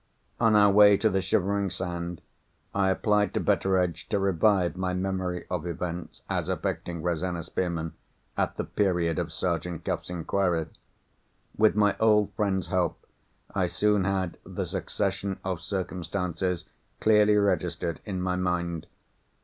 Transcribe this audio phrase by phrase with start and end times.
[0.39, 2.21] On our way to the Shivering Sand,
[2.73, 7.93] I applied to Betteredge to revive my memory of events (as affecting Rosanna Spearman)
[8.35, 10.65] at the period of Sergeant Cuff's inquiry.
[11.55, 13.05] With my old friend's help,
[13.53, 16.65] I soon had the succession of circumstances
[16.99, 18.87] clearly registered in my mind.